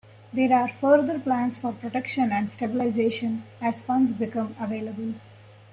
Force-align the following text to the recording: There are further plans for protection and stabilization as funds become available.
There 0.33 0.51
are 0.51 0.67
further 0.67 1.19
plans 1.19 1.57
for 1.57 1.73
protection 1.73 2.31
and 2.31 2.49
stabilization 2.49 3.43
as 3.61 3.83
funds 3.83 4.11
become 4.13 4.55
available. 4.59 5.13